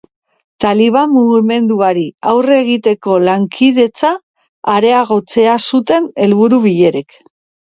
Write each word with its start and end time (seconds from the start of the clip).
Taliban 0.63 1.11
mugimenduari 1.17 2.05
aurre 2.31 2.57
egiteko 2.61 3.17
lankidetza 3.27 4.11
areagotzea 4.79 5.59
zuten 5.69 6.13
helburu 6.25 6.63
bilerek. 6.69 7.21